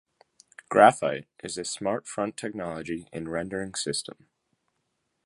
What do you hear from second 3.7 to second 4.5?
system.